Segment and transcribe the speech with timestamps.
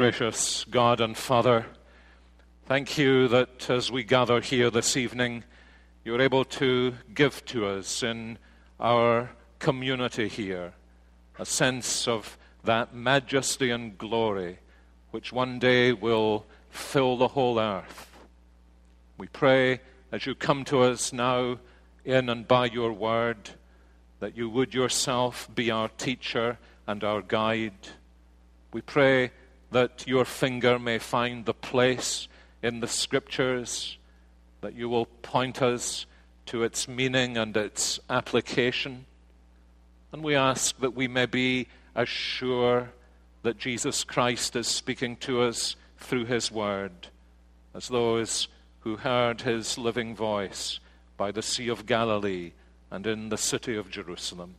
[0.00, 1.66] Gracious God and Father,
[2.64, 5.44] thank you that as we gather here this evening,
[6.06, 8.38] you're able to give to us in
[8.80, 9.28] our
[9.58, 10.72] community here
[11.38, 14.58] a sense of that majesty and glory
[15.10, 18.08] which one day will fill the whole earth.
[19.18, 21.58] We pray as you come to us now
[22.06, 23.50] in and by your word
[24.20, 26.56] that you would yourself be our teacher
[26.86, 27.88] and our guide.
[28.72, 29.32] We pray
[29.70, 32.28] that your finger may find the place
[32.62, 33.98] in the scriptures,
[34.60, 36.06] that you will point us
[36.46, 39.06] to its meaning and its application.
[40.12, 42.90] And we ask that we may be as sure
[43.42, 47.08] that Jesus Christ is speaking to us through his word
[47.74, 48.48] as those
[48.80, 50.80] who heard his living voice
[51.16, 52.52] by the Sea of Galilee
[52.90, 54.54] and in the city of Jerusalem.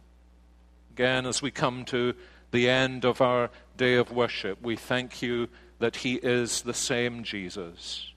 [0.94, 2.14] Again, as we come to
[2.52, 3.50] the end of our
[3.82, 5.50] day of worship, we thank you
[5.80, 8.14] that He is the same Jesus.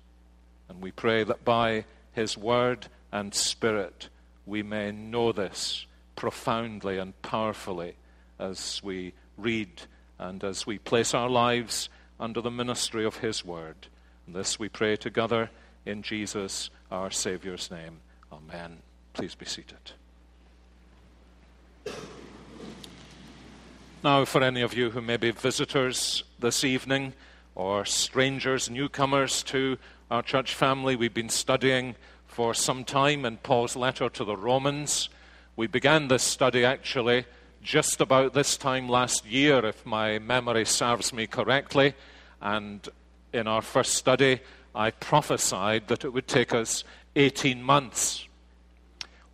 [0.68, 4.10] And we pray that by His Word and Spirit
[4.45, 7.96] we may know this profoundly and powerfully
[8.38, 9.80] as we read
[10.18, 11.88] and as we place our lives
[12.21, 13.87] under the ministry of His Word.
[14.26, 15.49] And this we pray together
[15.87, 18.01] in Jesus, our Saviour's name.
[18.30, 18.80] Amen.
[19.15, 19.93] Please be seated.
[24.05, 27.15] Now, for any of you who may be visitors this evening
[27.55, 29.79] or strangers, newcomers to
[30.11, 31.96] our church family, we've been studying
[32.27, 35.09] for some time in Paul's letter to the Romans.
[35.57, 37.24] We began this study actually
[37.63, 41.95] just about this time last year, if my memory serves me correctly.
[42.43, 42.87] And
[43.33, 44.41] in our first study,
[44.74, 46.85] I prophesied that it would take us
[47.16, 48.29] 18 months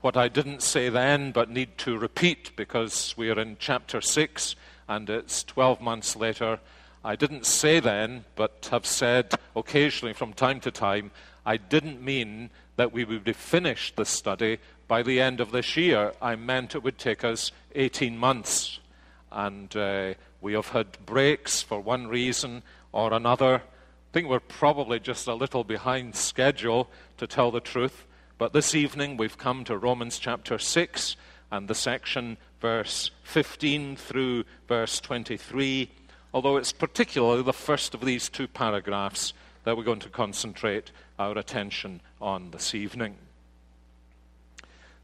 [0.00, 4.56] what I didn't say then but need to repeat because we are in chapter 6
[4.88, 6.58] and it's 12 months later.
[7.04, 11.10] I didn't say then, but have said occasionally from time to time,
[11.44, 15.76] I didn't mean that we would be finished the study by the end of this
[15.76, 16.12] year.
[16.20, 18.80] I meant it would take us 18 months.
[19.30, 22.62] And uh, we have had breaks for one reason
[22.92, 23.56] or another.
[23.56, 26.88] I think we're probably just a little behind schedule,
[27.18, 28.06] to tell the truth.
[28.40, 31.14] But this evening we've come to Romans chapter 6
[31.52, 35.90] and the section verse 15 through verse 23,
[36.32, 39.34] although it's particularly the first of these two paragraphs
[39.64, 43.16] that we're going to concentrate our attention on this evening.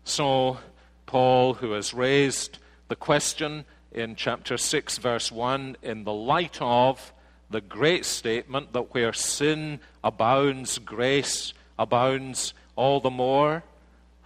[0.04, 0.56] So,
[1.04, 2.58] Paul, who has raised
[2.88, 7.12] the question in chapter 6, verse 1, in the light of
[7.50, 13.64] the great statement that where sin abounds, grace abounds all the more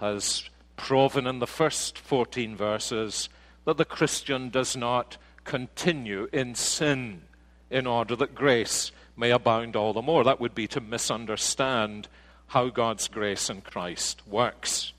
[0.01, 3.29] has proven in the first 14 verses
[3.65, 7.23] that the Christian does not continue in sin
[7.71, 10.25] in order that grace may abound all the more.
[10.25, 12.09] That would be to misunderstand
[12.49, 14.93] how God's grace in Christ works.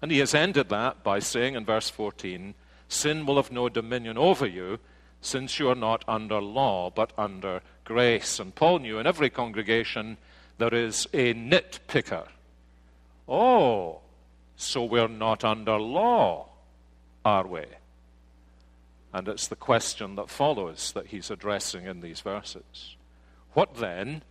[0.00, 2.54] And he has ended that by saying in verse 14,
[2.88, 4.78] Sin will have no dominion over you,
[5.20, 8.38] since you are not under law, but under grace.
[8.38, 10.18] And Paul knew in every congregation
[10.58, 12.28] there is a nitpicker
[13.28, 14.00] Oh,
[14.56, 16.48] so we're not under law,
[17.24, 17.64] are we?
[19.12, 22.96] And it's the question that follows that he's addressing in these verses.
[23.54, 24.22] What then?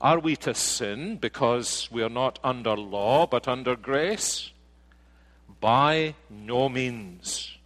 [0.00, 4.50] Are we to sin because we are not under law but under grace?
[5.60, 7.58] By no means.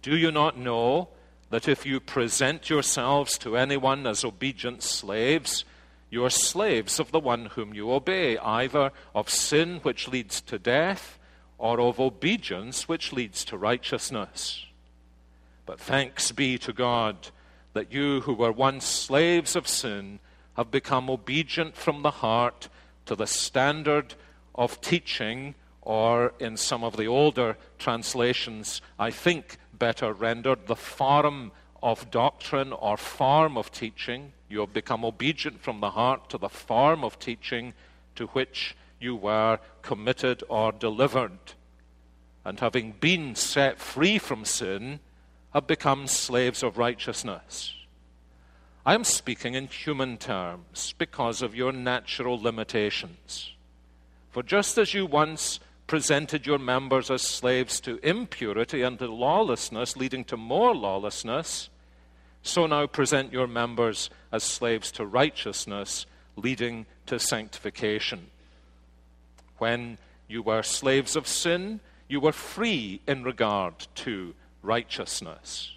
[0.00, 1.08] Do you not know
[1.50, 5.64] that if you present yourselves to anyone as obedient slaves,
[6.10, 10.58] you are slaves of the one whom you obey, either of sin which leads to
[10.58, 11.18] death,
[11.56, 14.66] or of obedience which leads to righteousness.
[15.66, 17.28] But thanks be to God
[17.74, 20.18] that you who were once slaves of sin
[20.56, 22.68] have become obedient from the heart
[23.06, 24.14] to the standard
[24.54, 31.52] of teaching, or in some of the older translations, I think better rendered, the form
[31.82, 34.32] of doctrine or form of teaching.
[34.50, 37.72] You have become obedient from the heart to the form of teaching
[38.16, 41.38] to which you were committed or delivered.
[42.44, 44.98] And having been set free from sin,
[45.54, 47.74] have become slaves of righteousness.
[48.84, 53.52] I am speaking in human terms because of your natural limitations.
[54.30, 59.96] For just as you once presented your members as slaves to impurity and to lawlessness,
[59.96, 61.68] leading to more lawlessness,
[62.42, 66.06] so now present your members as slaves to righteousness,
[66.36, 68.28] leading to sanctification.
[69.58, 69.98] When
[70.28, 75.72] you were slaves of sin, you were free in regard to righteousness.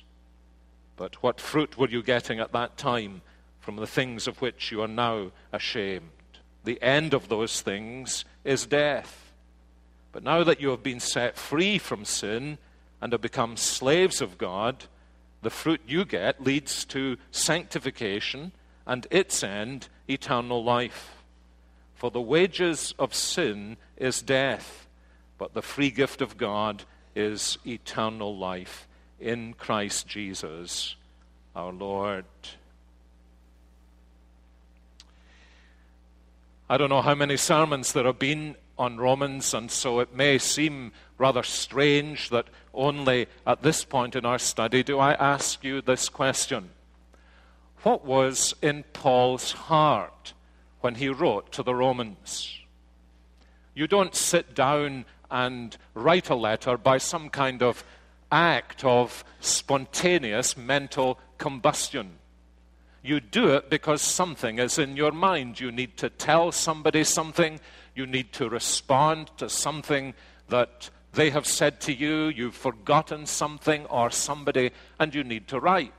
[0.96, 3.22] But what fruit were you getting at that time
[3.64, 6.10] from the things of which you are now ashamed.
[6.66, 9.32] The end of those things is death.
[10.12, 12.58] But now that you have been set free from sin
[13.02, 14.84] and have become slaves of God,
[15.44, 18.52] the fruit you get leads to sanctification
[18.86, 21.24] and its end, eternal life.
[21.96, 24.88] For the wages of sin is death,
[25.38, 26.84] but the free gift of God
[27.16, 28.88] is eternal life
[29.20, 30.96] in Christ Jesus
[31.56, 32.26] our Lord.
[36.70, 40.38] I don't know how many sermons there have been on Romans, and so it may
[40.38, 45.82] seem rather strange that only at this point in our study do I ask you
[45.82, 46.72] this question
[47.84, 50.34] What was in Paul's heart
[50.82, 52.60] when he wrote to the Romans?
[53.76, 57.84] You don't sit down and write a letter by some kind of
[58.32, 62.18] act of spontaneous mental combustion.
[63.04, 65.60] You do it because something is in your mind.
[65.60, 67.60] You need to tell somebody something.
[67.96, 70.14] You need to respond to something
[70.50, 72.28] that they have said to you.
[72.28, 75.94] You've forgotten something or somebody, and you need to write.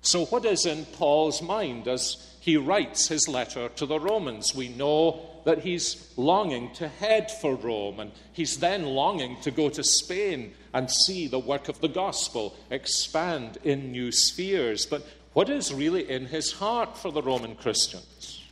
[0.00, 4.52] So, what is in Paul's mind as he writes his letter to the Romans?
[4.52, 9.68] We know that he's longing to head for Rome, and he's then longing to go
[9.68, 14.86] to Spain and see the work of the gospel expand in new spheres.
[14.86, 18.42] But what is really in his heart for the Roman Christians?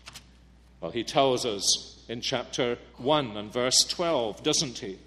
[0.80, 4.98] Well, he tells us in chapter 1 and verse 12, doesn't he?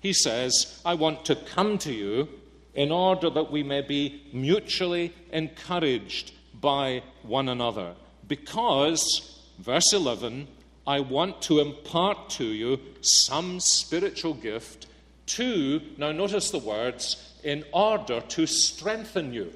[0.00, 2.26] He says, I want to come to you
[2.72, 7.94] in order that we may be mutually encouraged by one another.
[8.26, 10.48] Because, verse 11,
[10.86, 14.86] I want to impart to you some spiritual gift
[15.26, 19.52] to, now notice the words, in order to strengthen you.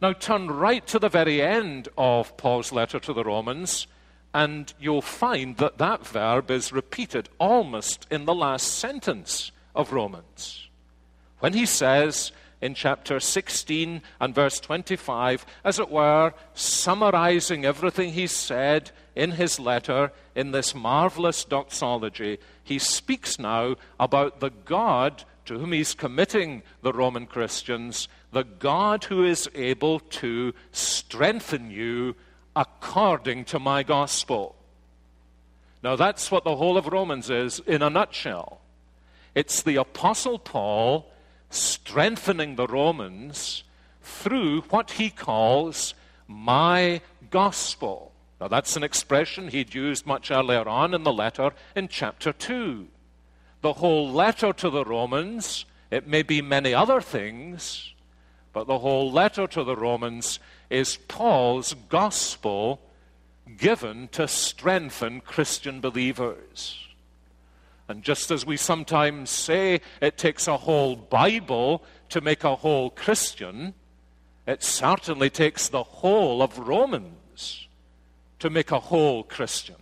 [0.00, 3.88] Now turn right to the very end of Paul's letter to the Romans,
[4.34, 10.68] and you'll find that that verb is repeated almost in the last sentence of Romans.
[11.38, 18.26] When he says in chapter 16 and verse 25, as it were, summarizing everything he
[18.26, 25.58] said in his letter in this marvelous doxology, he speaks now about the God to
[25.58, 32.16] whom he's committing the Roman Christians, the God who is able to strengthen you
[32.56, 34.54] according to my gospel.
[35.82, 38.60] Now, that's what the whole of Romans is in a nutshell.
[39.34, 41.10] It's the Apostle Paul
[41.50, 43.64] strengthening the Romans
[44.00, 45.94] through what he calls
[46.26, 48.12] my gospel.
[48.40, 52.86] Now, that's an expression he'd used much earlier on in the letter in chapter 2.
[53.60, 57.94] The whole letter to the Romans, it may be many other things,
[58.52, 60.38] but the whole letter to the Romans
[60.70, 62.80] is Paul's gospel
[63.56, 66.78] given to strengthen Christian believers.
[67.88, 72.90] And just as we sometimes say it takes a whole Bible to make a whole
[72.90, 73.74] Christian,
[74.46, 77.68] it certainly takes the whole of Romans
[78.38, 79.76] to make a whole Christian.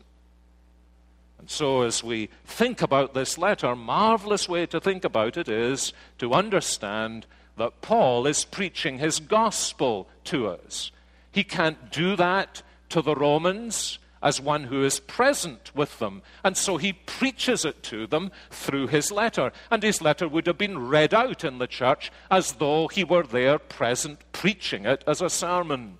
[1.38, 5.48] And so, as we think about this letter, a marvelous way to think about it
[5.48, 7.26] is to understand
[7.56, 10.90] that Paul is preaching his gospel to us.
[11.30, 16.22] He can't do that to the Romans as one who is present with them.
[16.44, 19.52] And so he preaches it to them through his letter.
[19.70, 23.24] And his letter would have been read out in the church as though he were
[23.24, 25.98] there present, preaching it as a sermon.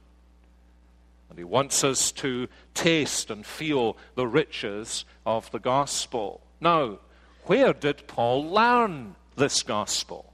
[1.29, 6.43] And he wants us to taste and feel the riches of the gospel.
[6.61, 6.99] Now,
[7.47, 10.32] where did Paul learn this gospel?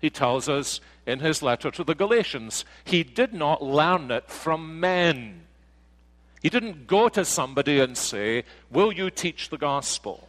[0.00, 4.78] He tells us in his letter to the Galatians, he did not learn it from
[4.78, 5.42] men.
[6.42, 10.28] He didn't go to somebody and say, Will you teach the gospel?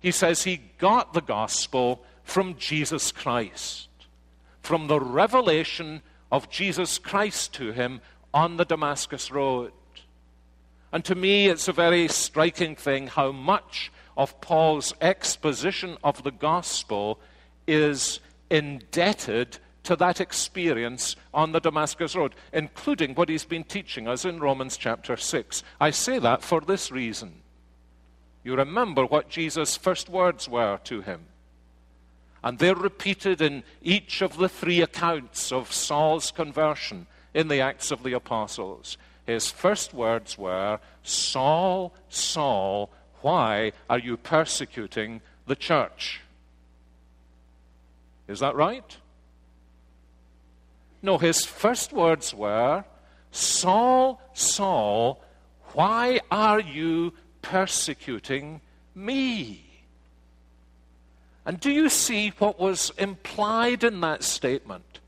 [0.00, 3.88] He says he got the gospel from Jesus Christ,
[4.60, 8.00] from the revelation of Jesus Christ to him
[8.32, 9.72] on the Damascus Road.
[10.92, 16.30] And to me, it's a very striking thing how much of Paul's exposition of the
[16.30, 17.18] gospel
[17.66, 24.24] is indebted to that experience on the Damascus Road, including what he's been teaching us
[24.24, 25.62] in Romans chapter 6.
[25.80, 27.42] I say that for this reason.
[28.42, 31.26] You remember what Jesus' first words were to him.
[32.42, 37.90] And they're repeated in each of the three accounts of Saul's conversion in the Acts
[37.90, 38.98] of the Apostles.
[39.26, 42.90] His first words were, Saul, Saul,
[43.22, 46.20] why are you persecuting the church?
[48.28, 48.96] Is that right?
[51.02, 52.84] No, his first words were,
[53.30, 55.22] Saul, Saul,
[55.72, 58.60] why are you persecuting
[58.94, 59.62] me?
[61.44, 64.98] And do you see what was implied in that statement?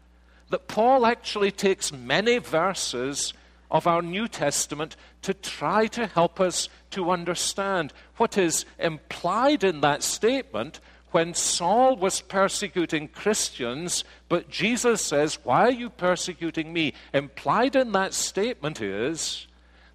[0.50, 3.34] That Paul actually takes many verses
[3.70, 9.80] of our New Testament to try to help us to understand what is implied in
[9.80, 16.92] that statement when Saul was persecuting Christians, but Jesus says, Why are you persecuting me?
[17.14, 19.46] Implied in that statement is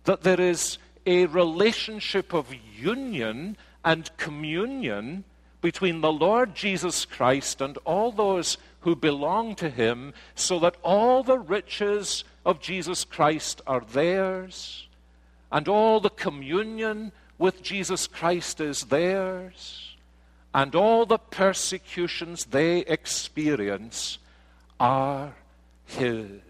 [0.05, 5.23] that there is a relationship of union and communion
[5.61, 11.23] between the Lord Jesus Christ and all those who belong to him, so that all
[11.23, 14.87] the riches of Jesus Christ are theirs,
[15.51, 19.92] and all the communion with Jesus Christ is theirs,
[20.53, 24.19] and all the persecutions they experience
[24.79, 25.33] are
[25.85, 26.41] his.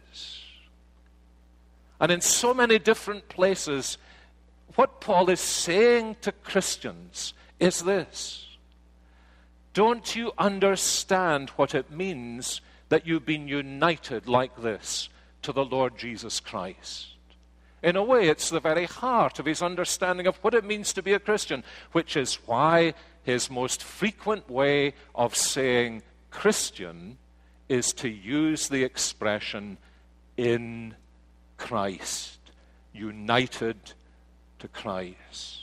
[1.99, 3.97] And in so many different places,
[4.75, 8.45] what Paul is saying to Christians is this
[9.73, 15.09] Don't you understand what it means that you've been united like this
[15.43, 17.07] to the Lord Jesus Christ?
[17.81, 21.03] In a way, it's the very heart of his understanding of what it means to
[21.03, 22.93] be a Christian, which is why
[23.23, 27.17] his most frequent way of saying Christian
[27.69, 29.77] is to use the expression
[30.37, 30.95] in
[31.57, 32.39] Christ,
[32.93, 33.77] united
[34.59, 35.59] to Christ.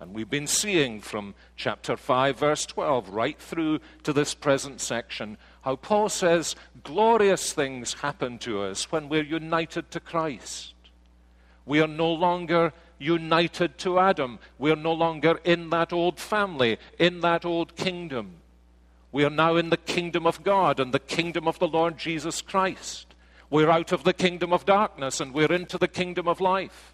[0.00, 5.38] And we've been seeing from chapter 5, verse 12, right through to this present section,
[5.62, 10.74] how Paul says glorious things happen to us when we're united to Christ.
[11.64, 14.38] We are no longer united to Adam.
[14.58, 18.36] We are no longer in that old family, in that old kingdom.
[19.10, 22.40] We are now in the kingdom of God and the kingdom of the Lord Jesus
[22.40, 23.14] Christ.
[23.50, 26.92] We're out of the kingdom of darkness and we're into the kingdom of life.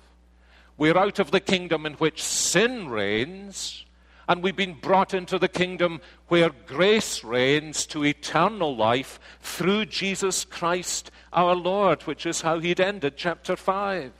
[0.76, 3.84] We're out of the kingdom in which sin reigns,
[4.28, 10.44] and we've been brought into the kingdom where grace reigns to eternal life through Jesus
[10.44, 14.12] Christ our Lord, which is how he'd ended chapter 5.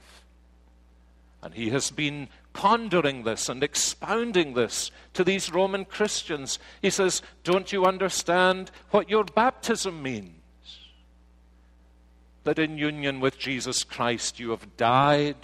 [1.41, 6.59] And he has been pondering this and expounding this to these Roman Christians.
[6.81, 10.33] He says, Don't you understand what your baptism means?
[12.43, 15.37] That in union with Jesus Christ you have died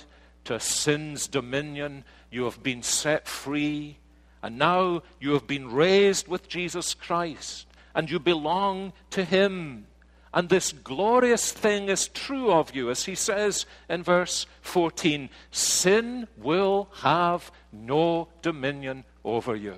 [0.45, 3.97] to sin's dominion, you have been set free,
[4.41, 9.87] and now you have been raised with Jesus Christ, and you belong to Him.
[10.35, 16.27] And this glorious thing is true of you, as he says in verse 14 sin
[16.35, 19.77] will have no dominion over you.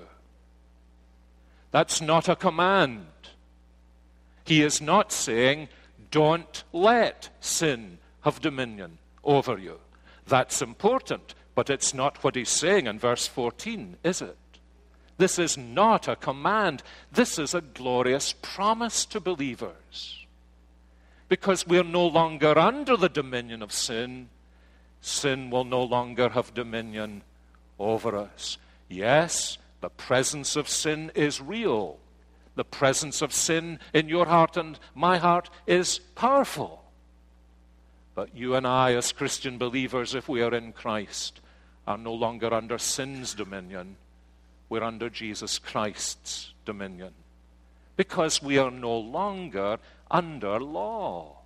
[1.70, 3.06] That's not a command.
[4.44, 5.68] He is not saying,
[6.10, 9.78] don't let sin have dominion over you.
[10.26, 14.36] That's important, but it's not what he's saying in verse 14, is it?
[15.18, 16.82] This is not a command.
[17.12, 20.17] This is a glorious promise to believers.
[21.28, 24.28] Because we're no longer under the dominion of sin,
[25.00, 27.22] sin will no longer have dominion
[27.78, 28.58] over us.
[28.88, 31.98] Yes, the presence of sin is real.
[32.54, 36.82] The presence of sin in your heart and my heart is powerful.
[38.14, 41.40] But you and I, as Christian believers, if we are in Christ,
[41.86, 43.96] are no longer under sin's dominion.
[44.68, 47.12] We're under Jesus Christ's dominion.
[47.96, 49.78] Because we are no longer
[50.10, 51.38] under law.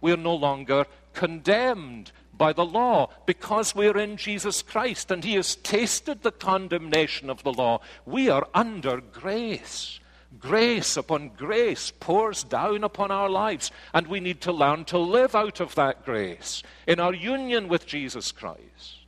[0.00, 5.34] We are no longer condemned by the law because we're in Jesus Christ and He
[5.34, 7.80] has tasted the condemnation of the law.
[8.04, 10.00] We are under grace
[10.38, 15.34] grace upon grace pours down upon our lives, and we need to learn to live
[15.34, 19.01] out of that grace in our union with Jesus Christ.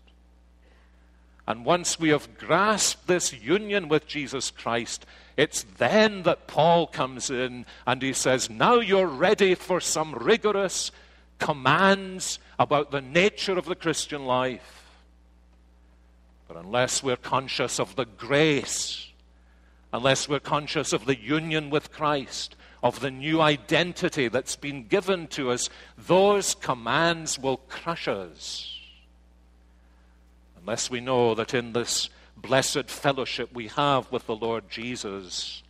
[1.46, 5.04] And once we have grasped this union with Jesus Christ,
[5.36, 10.90] it's then that Paul comes in and he says, Now you're ready for some rigorous
[11.38, 14.82] commands about the nature of the Christian life.
[16.48, 19.04] But unless we're conscious of the grace
[19.94, 25.28] unless we're conscious of the union with Christ, of the new identity that's been given
[25.28, 28.73] to us, those commands will crush us.
[30.66, 35.62] Unless we know that in this blessed fellowship we have with the Lord Jesus,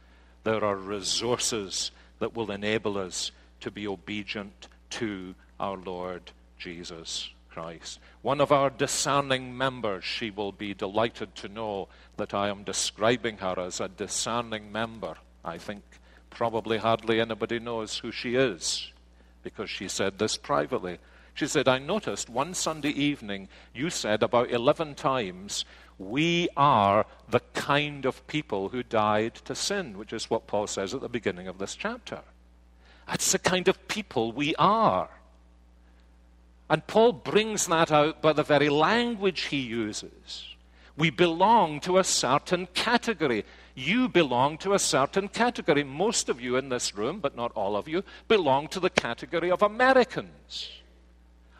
[0.44, 7.98] there are resources that will enable us to be obedient to our Lord Jesus Christ.
[8.22, 13.38] One of our discerning members, she will be delighted to know that I am describing
[13.38, 15.16] her as a discerning member.
[15.44, 15.82] I think
[16.30, 18.92] probably hardly anybody knows who she is.
[19.44, 20.98] because she said this privately.
[21.34, 25.64] She said, I noticed one Sunday evening you said about 11 times,
[25.98, 30.94] We are the kind of people who died to sin, which is what Paul says
[30.94, 32.20] at the beginning of this chapter.
[33.08, 35.10] That's the kind of people we are.
[36.70, 40.46] And Paul brings that out by the very language he uses.
[40.96, 43.44] We belong to a certain category.
[43.74, 45.82] You belong to a certain category.
[45.82, 49.50] Most of you in this room, but not all of you, belong to the category
[49.50, 50.70] of Americans.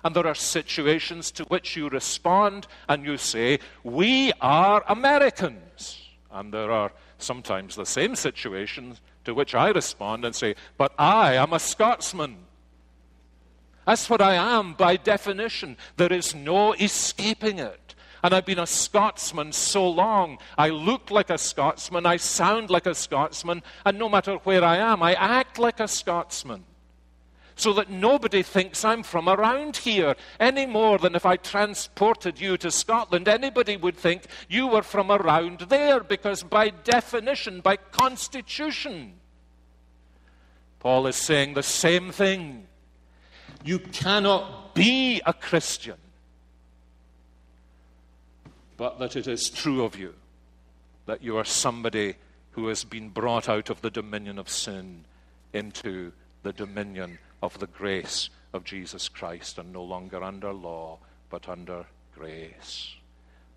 [0.05, 6.03] And there are situations to which you respond and you say, We are Americans.
[6.31, 11.35] And there are sometimes the same situations to which I respond and say, But I
[11.35, 12.37] am a Scotsman.
[13.87, 15.77] That's what I am by definition.
[15.97, 17.95] There is no escaping it.
[18.23, 20.39] And I've been a Scotsman so long.
[20.57, 24.79] I look like a Scotsman, I sound like a Scotsman, and no matter where I
[24.79, 26.65] am, I act like a Scotsman.
[27.57, 32.57] So that nobody thinks I'm from around here any more than if I transported you
[32.59, 39.15] to Scotland, anybody would think you were from around there, because by definition, by constitution,
[40.81, 42.67] Paul is saying the same thing.
[43.65, 45.97] You cannot be a Christian
[48.77, 50.15] but that it is true of you
[51.07, 52.17] that you are somebody
[52.53, 55.05] who has been brought out of the dominion of sin
[55.53, 60.99] into the dominion of the grace of Jesus Christ and no longer under law,
[61.29, 61.85] but under
[62.17, 62.95] grace.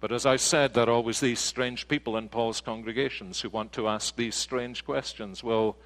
[0.01, 3.71] But as I said, there are always these strange people in Paul's congregations who want
[3.73, 5.41] to ask these strange questions.
[5.41, 5.77] Well,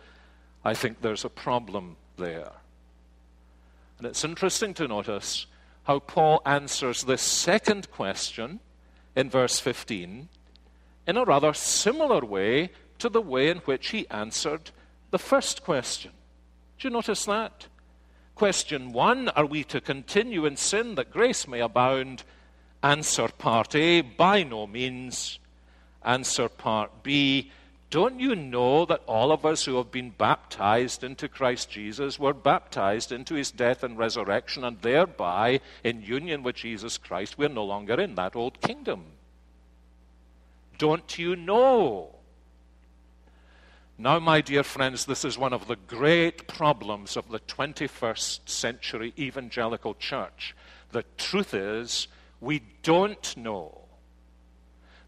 [0.65, 2.51] I think there's a problem there.
[3.99, 5.45] And it's interesting to notice
[5.83, 8.61] how Paul answers this second question
[9.15, 10.27] in verse 15
[11.05, 14.71] in a rather similar way to the way in which he answered
[15.11, 16.11] the first question.
[16.79, 17.67] Do you notice that?
[18.41, 22.23] Question one Are we to continue in sin that grace may abound?
[22.81, 25.37] Answer part A By no means.
[26.03, 27.51] Answer part B
[27.91, 32.33] Don't you know that all of us who have been baptized into Christ Jesus were
[32.33, 37.63] baptized into his death and resurrection, and thereby, in union with Jesus Christ, we're no
[37.63, 39.03] longer in that old kingdom?
[40.79, 42.15] Don't you know?
[44.01, 49.13] Now, my dear friends, this is one of the great problems of the 21st century
[49.15, 50.55] evangelical church.
[50.91, 52.07] The truth is,
[52.39, 53.77] we don't know.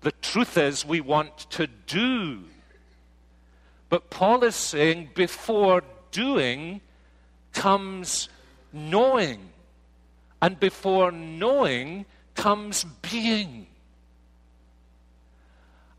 [0.02, 2.44] The truth is, we want to do.
[3.90, 6.80] But Paul is saying before doing
[7.52, 8.30] comes
[8.72, 9.40] knowing,
[10.40, 13.66] and before knowing comes being.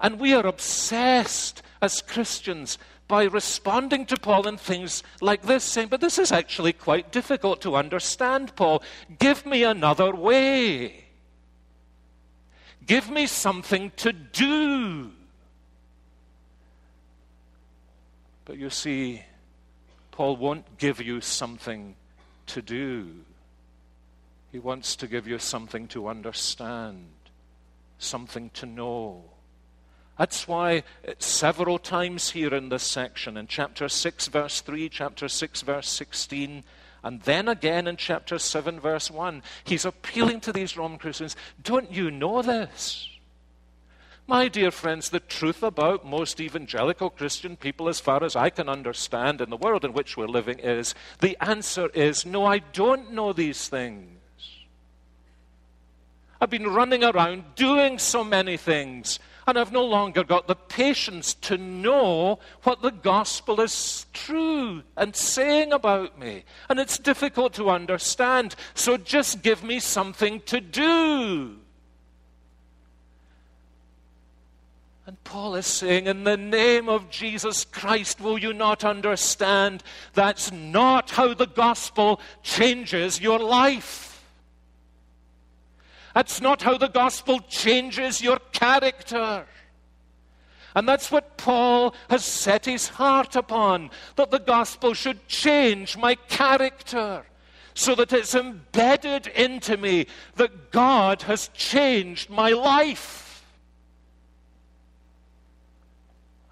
[0.01, 5.89] And we are obsessed as Christians by responding to Paul in things like this, saying,
[5.89, 8.83] But this is actually quite difficult to understand, Paul.
[9.19, 11.05] Give me another way.
[12.87, 15.11] Give me something to do.
[18.47, 19.23] But you see,
[20.11, 21.97] Paul won't give you something
[22.47, 23.11] to do.
[24.53, 27.09] He wants to give you something to understand,
[27.99, 29.25] something to know.
[30.19, 35.29] That's why uh, several times here in this section, in chapter 6, verse 3, chapter
[35.29, 36.63] 6, verse 16,
[37.03, 41.91] and then again in chapter 7, verse 1, he's appealing to these Roman Christians Don't
[41.93, 43.09] you know this?
[44.27, 48.71] My dear friends, the truth about most evangelical Christian people, as far as I can
[48.71, 53.13] understand in the world in which we're living, is the answer is no, I don't
[53.13, 54.09] know these things.
[56.41, 61.35] I've been running around doing so many things and I've no longer got the patience
[61.35, 66.45] to know what the gospel is true and saying about me.
[66.69, 68.55] And it's difficult to understand.
[68.75, 71.57] So just give me something to do.
[75.07, 79.83] And Paul is saying, In the name of Jesus Christ, will you not understand?
[80.15, 84.14] That's not how the gospel changes your life.
[86.15, 89.47] That's not how the gospel changes your character.
[90.77, 96.15] And that's what Paul has set his heart upon that the gospel should change my
[96.15, 97.25] character
[97.75, 103.45] so that it's embedded into me that God has changed my life.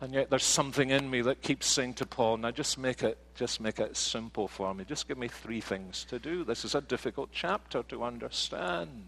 [0.01, 3.19] And yet there's something in me that keeps saying to Paul, now just make it
[3.37, 4.85] just make it simple for me.
[4.85, 6.45] Just give me three things to do.
[6.45, 9.05] This is a difficult chapter to understand.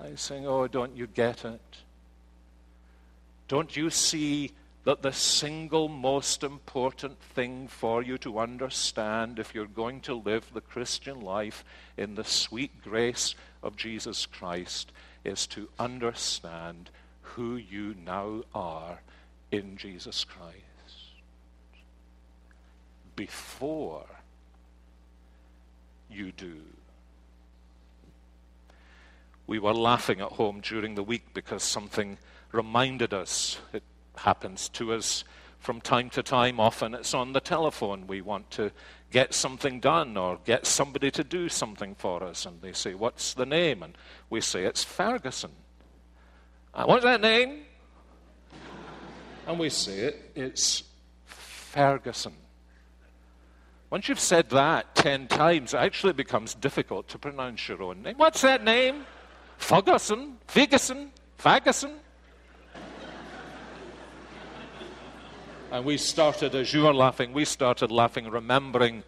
[0.00, 1.60] I saying, Oh, don't you get it?
[3.48, 4.52] Don't you see
[4.84, 10.52] that the single most important thing for you to understand if you're going to live
[10.52, 11.64] the Christian life
[11.96, 14.92] in the sweet grace of Jesus Christ
[15.24, 19.00] is to understand who you now are
[19.50, 20.62] in Jesus Christ.
[23.16, 24.06] Before
[26.10, 26.60] you do.
[29.46, 32.18] We were laughing at home during the week because something
[32.52, 33.58] reminded us.
[33.72, 33.82] It
[34.16, 35.24] happens to us
[35.58, 36.58] from time to time.
[36.58, 38.06] Often it's on the telephone.
[38.06, 38.72] We want to
[39.10, 42.46] get something done or get somebody to do something for us.
[42.46, 43.82] And they say, What's the name?
[43.82, 43.96] And
[44.30, 45.52] we say, It's Ferguson.
[46.76, 47.62] Uh, what's that name?
[49.46, 50.82] And we say it, it's
[51.24, 52.34] Ferguson.
[53.88, 58.16] Once you've said that ten times, it actually becomes difficult to pronounce your own name.
[58.18, 59.06] What's that name?
[59.58, 60.38] Ferguson?
[60.46, 61.10] Ferguson?
[61.36, 61.92] Ferguson?
[65.72, 69.02] And we started, as you are laughing, we started laughing, remembering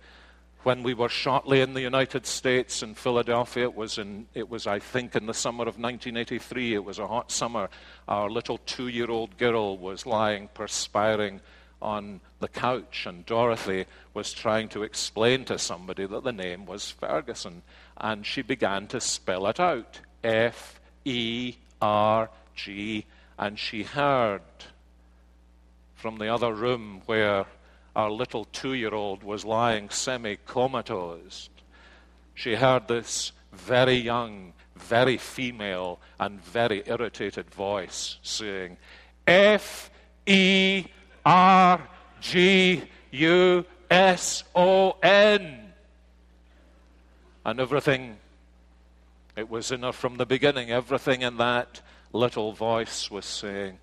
[0.65, 3.65] when we were shortly in the United States in Philadelphia.
[3.65, 6.75] It was, in, it was, I think, in the summer of 1983.
[6.75, 7.71] It was a hot summer.
[8.09, 11.41] Our little two year old girl was lying perspiring
[11.81, 16.91] on the couch, and Dorothy was trying to explain to somebody that the name was
[16.91, 17.63] Ferguson.
[17.97, 23.07] And she began to spell it out F E R G,
[23.38, 24.42] and she heard
[25.94, 27.46] from the other room where
[27.96, 31.50] our little two year old was lying semi comatose.
[32.35, 38.76] She heard this very young, very female, and very irritated voice saying,
[39.26, 39.90] F
[40.26, 40.85] E
[41.24, 41.81] R
[42.20, 45.72] G U S O N.
[47.44, 48.18] And everything,
[49.38, 51.81] it was in her from the beginning, everything in that
[52.12, 53.79] little voice was saying,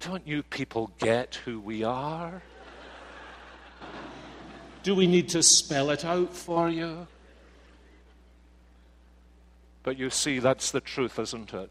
[0.00, 2.42] don't you people get who we are?
[4.82, 7.06] Do we need to spell it out for you?
[9.82, 11.70] But you see, that's the truth, isn't it?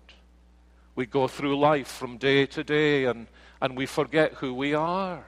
[0.94, 3.26] We go through life from day to day and,
[3.60, 5.26] and we forget who we are.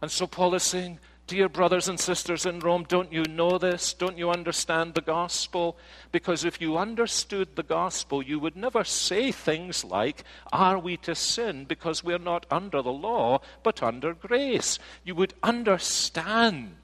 [0.00, 3.92] And so Paul is saying, Dear brothers and sisters in Rome, don't you know this?
[3.94, 5.76] Don't you understand the gospel?
[6.12, 11.16] Because if you understood the gospel, you would never say things like, Are we to
[11.16, 14.78] sin because we're not under the law, but under grace?
[15.02, 16.76] You would understand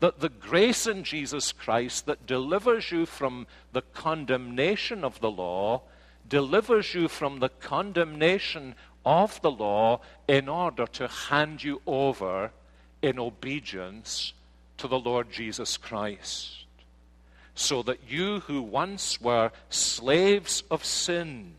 [0.00, 5.80] that the grace in Jesus Christ that delivers you from the condemnation of the law
[6.28, 12.50] delivers you from the condemnation of the law in order to hand you over
[13.04, 14.32] in obedience
[14.78, 16.64] to the Lord Jesus Christ,
[17.54, 21.52] so that you who once were slaves of sin,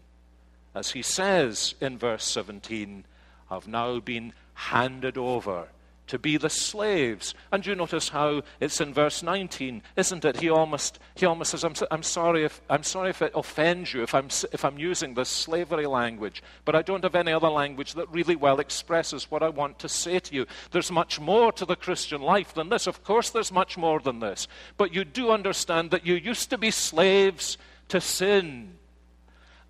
[0.73, 3.05] as he says in verse 17,
[3.51, 5.67] have now been handed over
[6.08, 7.34] to be the slaves.
[7.52, 10.39] And you notice how it's in verse 19, isn't it?
[10.39, 14.04] He almost, he almost says, I'm, I'm, sorry if, I'm sorry if it offends you,
[14.04, 17.94] if I'm, if I'm using this slavery language, but I don't have any other language
[17.94, 20.46] that really well expresses what I want to say to you.
[20.72, 22.88] There's much more to the Christian life than this.
[22.88, 24.48] Of course, there's much more than this.
[24.78, 27.58] But you do understand that you used to be slaves
[27.89, 28.76] to sin.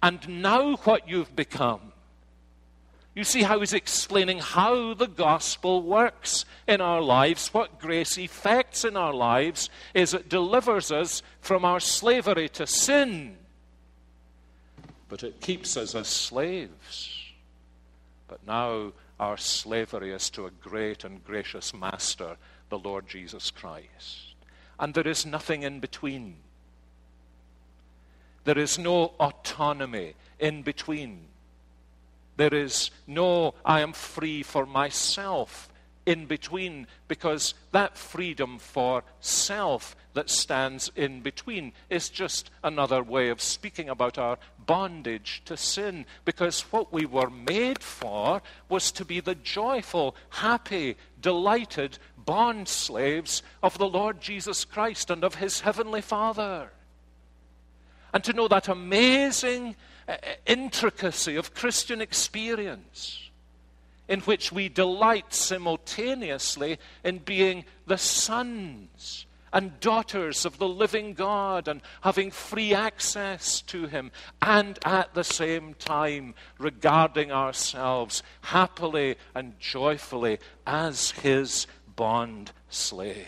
[0.01, 1.93] And now what you've become
[3.15, 8.83] you see how he's explaining how the gospel works in our lives, what grace effects
[8.83, 13.37] in our lives is it delivers us from our slavery to sin.
[15.07, 17.31] But it keeps us as slaves.
[18.27, 22.35] But now our slavery is to a great and gracious master,
[22.69, 24.33] the Lord Jesus Christ.
[24.77, 26.35] And there is nothing in between.
[28.43, 31.27] There is no autonomy in between.
[32.37, 35.69] There is no, I am free for myself
[36.05, 43.29] in between, because that freedom for self that stands in between is just another way
[43.29, 46.05] of speaking about our bondage to sin.
[46.23, 53.41] Because what we were made for was to be the joyful, happy, delighted bond slaves
[53.63, 56.69] of the Lord Jesus Christ and of his heavenly Father.
[58.13, 59.75] And to know that amazing
[60.07, 63.29] Uh, intricacy of Christian experience
[64.07, 71.67] in which we delight simultaneously in being the sons and daughters of the living God
[71.67, 79.59] and having free access to Him, and at the same time regarding ourselves happily and
[79.59, 83.25] joyfully as His bond slaves.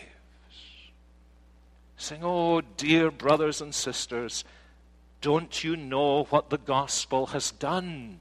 [1.96, 4.44] Saying, Oh, dear brothers and sisters,
[5.20, 8.20] don't you know what the gospel has done?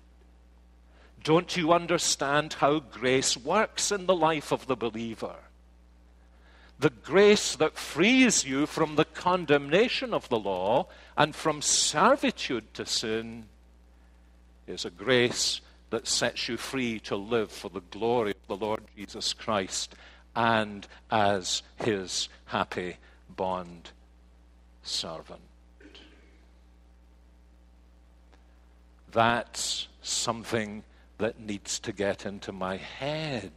[1.23, 5.36] Don't you understand how grace works in the life of the believer?
[6.79, 12.86] The grace that frees you from the condemnation of the law and from servitude to
[12.86, 13.47] sin
[14.67, 18.81] is a grace that sets you free to live for the glory of the Lord
[18.95, 19.95] Jesus Christ
[20.36, 22.97] and as his happy
[23.36, 23.89] bond
[24.83, 25.46] servant.
[29.12, 30.84] That's something
[31.17, 33.52] that needs to get into my head.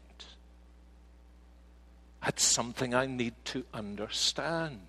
[2.23, 4.81] That's something I need to understand.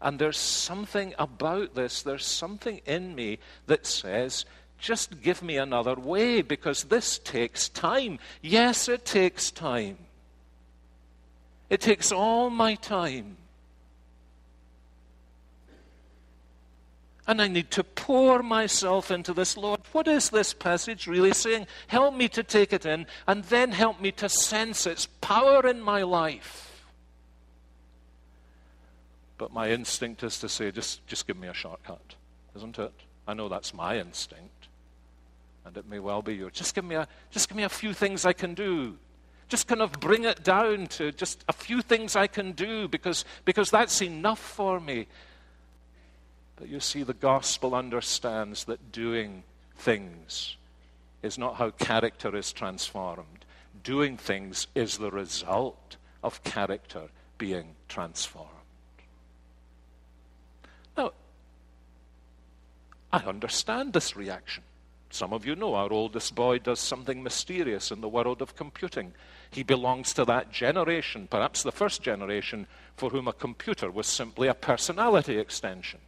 [0.00, 4.44] And there's something about this, there's something in me that says,
[4.78, 8.20] just give me another way because this takes time.
[8.40, 9.98] Yes, it takes time.
[11.68, 13.36] It takes all my time.
[17.28, 19.56] And I need to pour myself into this.
[19.56, 21.66] Lord, what is this passage really saying?
[21.86, 25.80] Help me to take it in, and then help me to sense its power in
[25.80, 26.86] my life.
[29.36, 32.16] But my instinct is to say, just, just give me a shortcut,
[32.56, 32.92] isn't it?
[33.28, 34.68] I know that's my instinct.
[35.66, 36.54] And it may well be yours.
[36.54, 38.96] Just give me a, just give me a few things I can do
[39.48, 43.24] just kind of bring it down to just a few things I can do because,
[43.44, 45.06] because that's enough for me.
[46.58, 49.44] But you see, the gospel understands that doing
[49.76, 50.56] things
[51.22, 53.44] is not how character is transformed.
[53.84, 58.50] Doing things is the result of character being transformed.
[60.96, 61.12] Now,
[63.12, 64.64] I understand this reaction.
[65.10, 69.14] Some of you know our oldest boy does something mysterious in the world of computing.
[69.50, 72.66] He belongs to that generation, perhaps the first generation,
[72.96, 76.00] for whom a computer was simply a personality extension.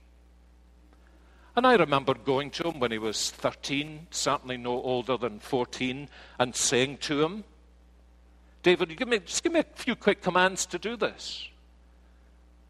[1.60, 6.08] And I remember going to him when he was 13, certainly no older than 14,
[6.38, 7.44] and saying to him,
[8.62, 11.50] David, give me, just give me a few quick commands to do this.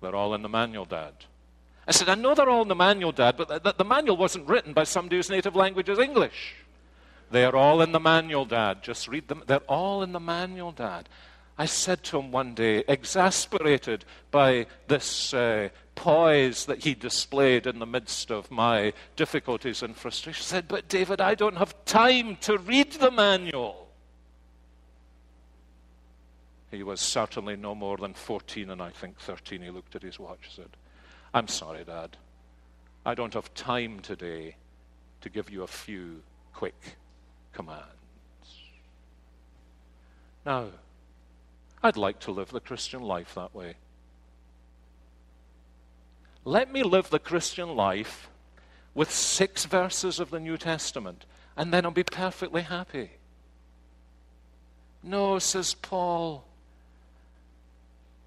[0.03, 1.13] They're all in the manual, Dad.
[1.87, 4.49] I said, I know they're all in the manual, Dad, but the, the manual wasn't
[4.49, 6.57] written by somebody whose native language is English.
[7.31, 8.83] They're all in the manual, Dad.
[8.83, 9.45] Just read them.
[9.47, 11.09] They're all in the manual, Dad.
[11.57, 15.69] I said to him one day, exasperated by this uh,
[16.01, 21.21] poise that he displayed in the midst of my difficulties and frustration, said, But David,
[21.21, 23.87] I don't have time to read the manual.
[26.71, 29.61] He was certainly no more than 14 and I think 13.
[29.61, 30.77] He looked at his watch and said,
[31.35, 32.17] I'm sorry, Dad.
[33.05, 34.57] I don't have time today
[35.21, 36.23] to give you a few
[36.55, 36.97] quick
[37.53, 37.85] commands.
[40.47, 40.69] Now,
[41.83, 43.75] I'd like to live the Christian life that way.
[46.51, 48.29] Let me live the Christian life
[48.93, 51.25] with six verses of the New Testament,
[51.57, 53.13] and then I'll be perfectly happy.
[55.01, 56.45] No, says Paul,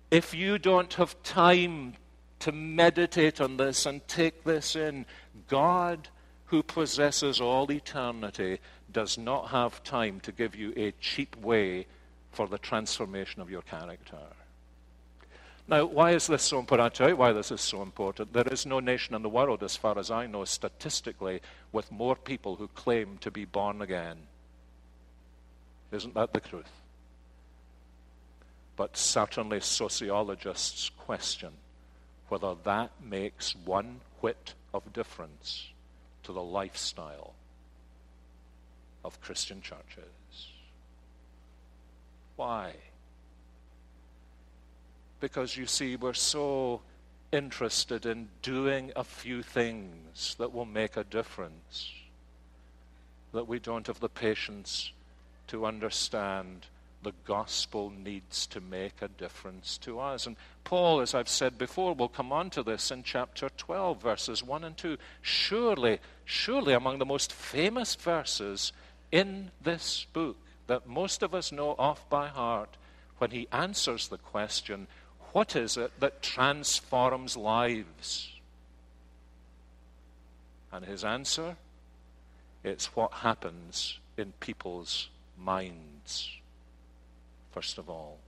[0.10, 1.96] if you don't have time
[2.40, 5.06] to meditate on this and take this in,
[5.50, 6.08] God,
[6.46, 8.60] who possesses all eternity,
[8.90, 11.88] does not have time to give you a cheap way
[12.32, 14.16] for the transformation of your character.
[15.68, 16.84] Now, why is this so important?
[16.84, 18.34] I'll tell you why this is so important.
[18.34, 22.16] There is no nation in the world, as far as I know, statistically, with more
[22.16, 24.18] people who claim to be born again.
[25.92, 26.72] Isn't that the truth?
[28.76, 31.52] But certainly sociologists question
[32.28, 35.70] whether that makes one whit of difference
[36.24, 37.36] to the lifestyle
[39.06, 40.48] of Christian churches.
[42.36, 42.74] Why?
[45.24, 46.82] Because you see, we're so
[47.32, 51.94] interested in doing a few things that will make a difference
[53.32, 54.92] that we don't have the patience
[55.48, 56.66] to understand
[57.04, 60.28] the gospel needs to make a difference to us.
[60.28, 64.44] And Paul, as I've said before, will come on to this in chapter 12, verses
[64.44, 64.98] 1 and 2.
[65.22, 68.74] Surely, surely among the most famous verses
[69.10, 70.36] in this book
[70.68, 72.76] that most of us know off by heart
[73.20, 74.86] when he answers the question,
[75.34, 78.30] What is it that transforms lives?
[80.72, 81.56] And his answer,
[82.64, 86.30] it's what happens in people's minds,
[87.52, 88.20] first of all.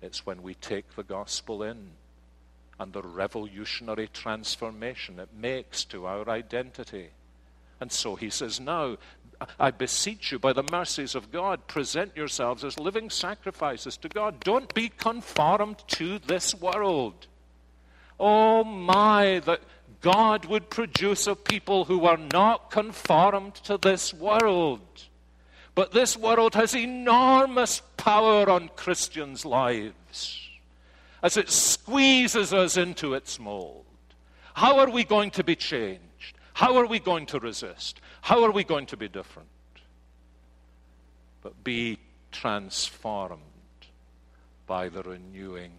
[0.00, 1.90] It's when we take the gospel in
[2.78, 7.08] and the revolutionary transformation it makes to our identity.
[7.80, 8.98] And so he says, Now,
[9.58, 14.40] I beseech you, by the mercies of God, present yourselves as living sacrifices to God.
[14.40, 17.26] Don't be conformed to this world.
[18.18, 19.60] Oh my, that
[20.00, 24.80] God would produce a people who are not conformed to this world.
[25.74, 30.48] But this world has enormous power on Christians' lives
[31.22, 33.84] as it squeezes us into its mold.
[34.54, 36.02] How are we going to be changed?
[36.58, 38.00] How are we going to resist?
[38.20, 39.48] How are we going to be different?
[41.40, 42.00] But be
[42.32, 43.38] transformed
[44.66, 45.70] by the renewing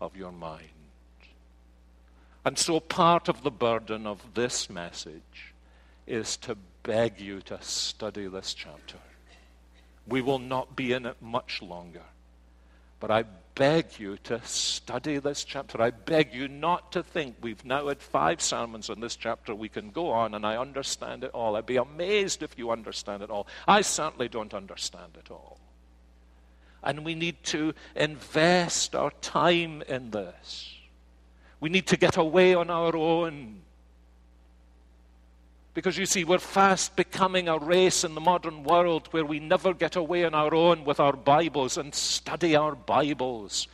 [0.00, 0.64] of your mind.
[2.44, 5.54] And so, part of the burden of this message
[6.08, 8.98] is to beg you to study this chapter.
[10.08, 12.02] We will not be in it much longer.
[13.00, 15.82] But I beg you to study this chapter.
[15.82, 19.54] I beg you not to think we've now had five sermons on this chapter.
[19.54, 21.56] We can go on and I understand it all.
[21.56, 23.48] I'd be amazed if you understand it all.
[23.66, 25.58] I certainly don't understand it all.
[26.82, 30.76] And we need to invest our time in this.
[31.60, 33.62] We need to get away on our own.
[35.78, 39.72] Because you see, we're fast becoming a race in the modern world where we never
[39.72, 43.68] get away on our own with our Bibles and study our Bibles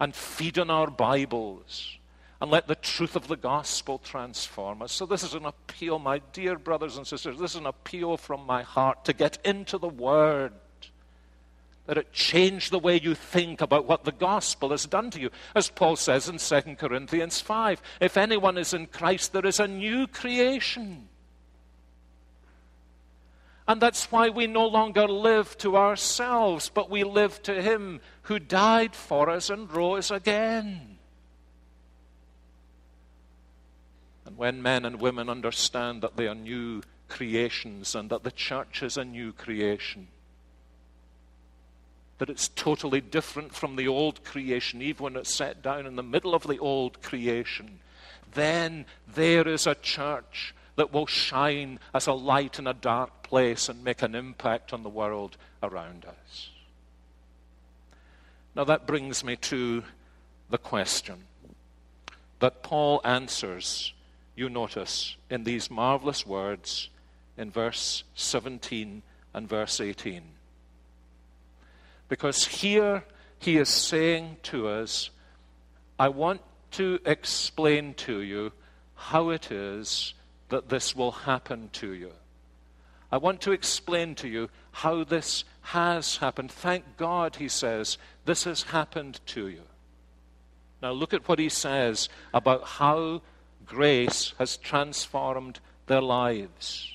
[0.00, 1.96] and feed on our Bibles
[2.40, 4.90] and let the truth of the gospel transform us.
[4.90, 8.44] So, this is an appeal, my dear brothers and sisters, this is an appeal from
[8.44, 10.54] my heart to get into the Word
[11.86, 15.30] that it changed the way you think about what the gospel has done to you.
[15.54, 19.68] As Paul says in 2 Corinthians 5 if anyone is in Christ, there is a
[19.68, 21.08] new creation.
[23.68, 28.38] And that's why we no longer live to ourselves, but we live to Him who
[28.38, 30.96] died for us and rose again.
[34.24, 38.82] And when men and women understand that they are new creations and that the church
[38.82, 40.08] is a new creation,
[42.16, 46.02] that it's totally different from the old creation, even when it's set down in the
[46.02, 47.80] middle of the old creation,
[48.32, 53.68] then there is a church that will shine as a light in a dark place
[53.68, 56.50] and make an impact on the world around us.
[58.56, 59.84] Now that brings me to
[60.50, 61.24] the question
[62.40, 63.92] that Paul answers,
[64.34, 66.88] you notice, in these marvelous words
[67.36, 69.02] in verse 17
[69.34, 70.22] and verse 18.
[72.08, 73.04] Because here
[73.38, 75.10] he is saying to us,
[75.98, 76.40] I want
[76.72, 78.52] to explain to you
[78.94, 80.14] how it is
[80.48, 82.12] that this will happen to you.
[83.10, 86.50] I want to explain to you how this has happened.
[86.50, 89.62] Thank God, he says, this has happened to you.
[90.82, 93.22] Now, look at what he says about how
[93.66, 96.94] grace has transformed their lives.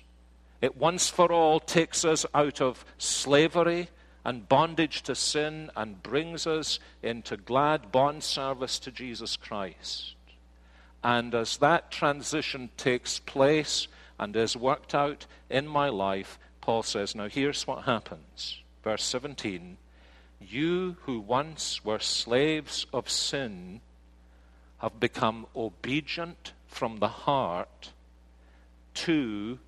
[0.61, 3.89] It once for all takes us out of slavery
[4.23, 10.15] and bondage to sin and brings us into glad bond service to Jesus Christ.
[11.03, 17.15] And as that transition takes place and is worked out in my life, Paul says,
[17.15, 18.61] Now here's what happens.
[18.83, 19.77] Verse 17
[20.39, 23.81] You who once were slaves of sin
[24.79, 27.91] have become obedient from the heart
[28.93, 29.59] to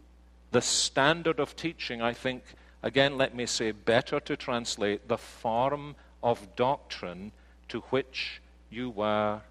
[0.52, 2.44] the standard of teaching, I think
[2.86, 7.32] Again, let me say, better to translate the form of doctrine
[7.70, 9.42] to which you were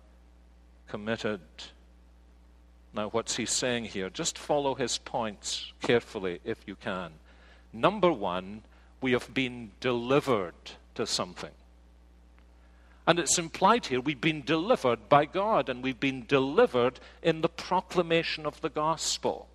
[0.87, 1.41] committed.
[2.95, 4.09] Now, what's he saying here?
[4.09, 7.13] Just follow his points carefully if you can.
[7.73, 8.63] Number one,
[9.01, 10.55] we have been delivered
[10.95, 11.51] to something.
[13.07, 17.49] And it's implied here we've been delivered by God, and we've been delivered in the
[17.49, 19.49] proclamation of the gospel.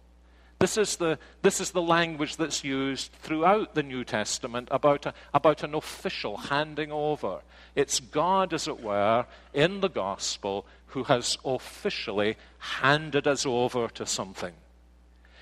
[0.59, 5.13] This is the, this is the language that's used throughout the New Testament about, a,
[5.33, 7.39] about an official handing over.
[7.75, 14.05] It's God, as it were, in the gospel who has officially handed us over to
[14.05, 14.53] something.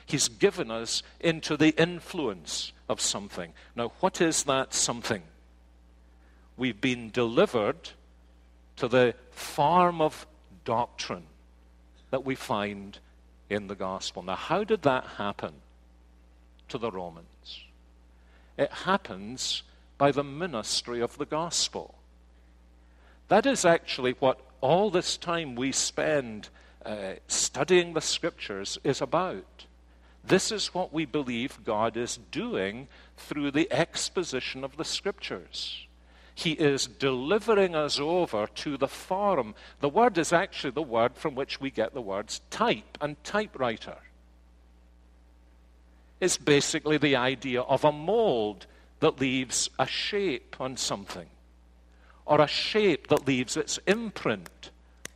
[0.06, 3.54] He's given us into the influence of something.
[3.76, 5.24] Now, what is that something?
[6.58, 7.90] We've been delivered
[8.76, 10.28] to the form of
[10.64, 11.26] doctrine
[12.12, 13.00] that we find
[13.50, 14.24] in the gospel.
[14.24, 15.54] Now, how did that happen
[16.70, 17.64] to the Romans?
[18.58, 19.64] It happens
[19.98, 21.96] by the ministry of the gospel.
[23.28, 26.50] That is actually what all this time we spend
[26.86, 29.66] uh, studying the scriptures is about.
[30.24, 35.87] This is what we believe God is doing through the exposition of the scriptures.
[36.38, 39.56] He is delivering us over to the form.
[39.80, 43.98] The word is actually the word from which we get the words type and typewriter.
[46.20, 48.68] It's basically the idea of a mold
[49.00, 51.26] that leaves a shape on something,
[52.28, 54.70] or a shape that leaves its imprint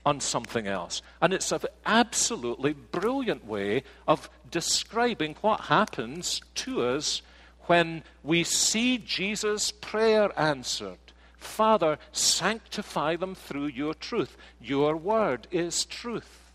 [0.03, 1.03] on something else.
[1.22, 7.22] And it's an absolutely brilliant way of describing what happens to us
[7.67, 10.97] when we see Jesus' prayer answered.
[11.42, 14.38] Father, sanctify them through your truth.
[14.62, 16.52] Your word is truth.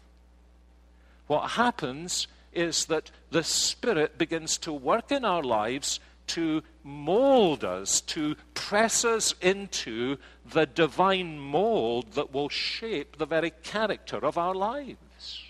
[1.27, 8.01] What happens is that the Spirit begins to work in our lives to mold us,
[8.01, 14.55] to press us into the divine mold that will shape the very character of our
[14.55, 15.45] lives.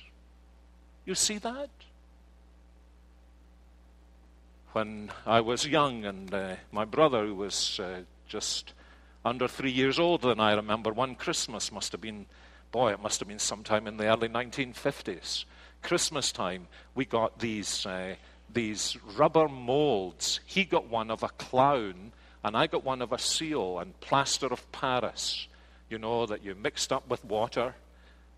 [1.05, 1.70] You see that?
[4.72, 8.72] When I was young, and uh, my brother, who was uh, just
[9.27, 12.27] under three years older than I remember, one Christmas must have been,
[12.70, 15.45] boy, it must have been sometime in the early 1950s.
[15.83, 17.85] Christmas time, we got these.
[17.85, 18.14] Uh,
[18.53, 20.41] these rubber molds.
[20.47, 22.12] He got one of a clown,
[22.45, 25.49] and I got one of a seal and plaster of Paris,
[25.91, 27.74] you know, that you mixed up with water.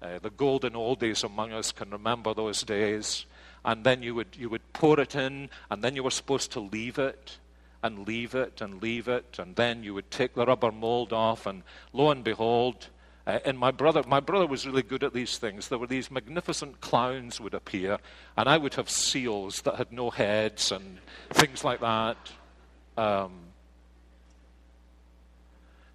[0.01, 3.27] Uh, the golden oldies among us can remember those days.
[3.65, 6.61] And then you would, you would pour it in, and then you were supposed to
[6.61, 7.39] leave it
[7.83, 11.47] and leave it and leave it, and then you would take the rubber mold off,
[11.47, 11.63] and
[11.93, 12.89] lo and behold,
[13.27, 15.69] uh, and my brother, my brother was really good at these things.
[15.69, 17.99] There were these magnificent clowns would appear,
[18.37, 20.99] and I would have seals that had no heads and
[21.31, 22.17] things like that.
[22.97, 23.33] Um,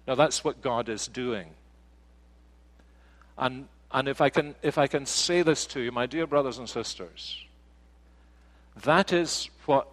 [0.06, 1.48] now that's what God is doing.
[3.36, 6.58] And, and if, I can, if I can say this to you, my dear brothers
[6.58, 7.44] and sisters,
[8.84, 9.88] that is what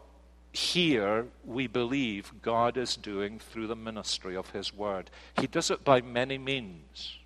[0.52, 5.10] here we believe God is doing through the ministry of His Word.
[5.40, 7.18] He does it by many means.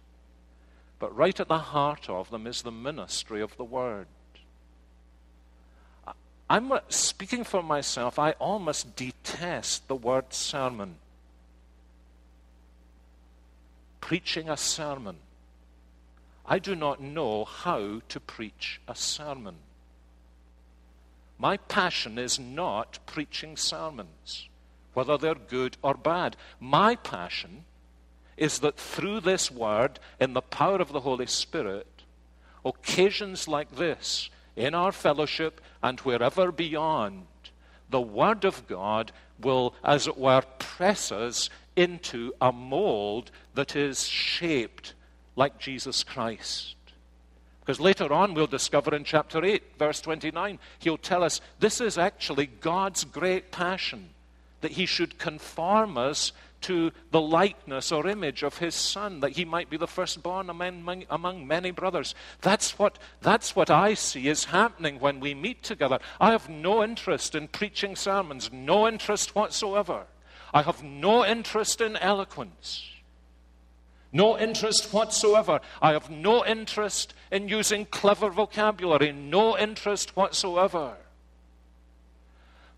[0.99, 4.07] But right at the heart of them is the ministry of the Word.
[6.49, 10.97] I'm speaking for myself, I almost detest the word sermon.
[13.99, 15.17] Preaching a sermon.
[16.45, 19.55] I do not know how to preach a sermon.
[21.37, 24.47] My passion is not preaching sermons,
[24.93, 26.37] whether they're good or bad.
[26.59, 27.65] My passion
[28.37, 31.87] is that through this word, in the power of the Holy Spirit,
[32.63, 37.25] occasions like this, in our fellowship and wherever beyond,
[37.89, 44.07] the Word of God will, as it were, press us into a mold that is
[44.07, 44.93] shaped
[45.35, 46.74] like Jesus Christ.
[47.65, 51.97] Because later on, we'll discover in chapter 8, verse 29, he'll tell us this is
[51.97, 54.09] actually God's great passion,
[54.61, 59.45] that he should conform us to the likeness or image of his son, that he
[59.45, 62.13] might be the firstborn among, many brothers.
[62.41, 65.99] That's what, that's what I see is happening when we meet together.
[66.21, 70.05] I have no interest in preaching sermons, no interest whatsoever.
[70.53, 72.91] I have no interest in eloquence.
[74.15, 75.59] No interest whatsoever.
[75.81, 79.11] I have no interest in using clever vocabulary.
[79.11, 80.95] No interest whatsoever.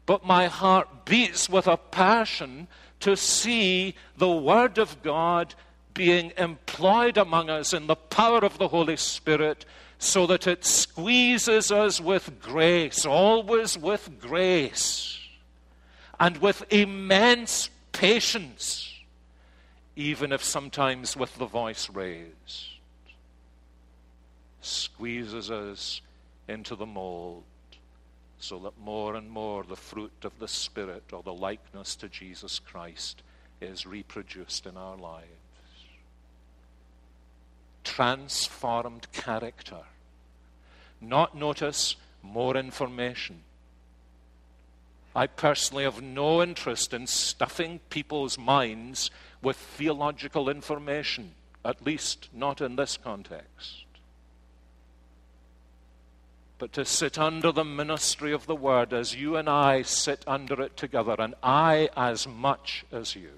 [0.08, 2.68] But my heart beats with a passion
[3.02, 5.54] to see the Word of God
[5.94, 9.64] being employed among us in the power of the Holy Spirit
[10.00, 15.20] so that it squeezes us with grace, always with grace,
[16.20, 18.92] and with immense patience,
[19.98, 22.68] even if sometimes with the voice raised.
[24.62, 26.02] Squeezes us
[26.48, 27.44] into the mold
[28.38, 32.60] so that more and more the fruit of the Spirit or the likeness to Jesus
[32.60, 33.24] Christ
[33.60, 35.26] is reproduced in our lives.
[37.84, 39.82] Transformed character.
[41.02, 43.38] Not notice more information.
[45.18, 49.12] I personally have no interest in stuffing people's minds
[49.42, 51.32] with theological information,
[51.66, 53.88] at least not in this context
[56.58, 60.62] but to sit under the ministry of the word as you and I sit under
[60.62, 63.32] it together, and I as much as you.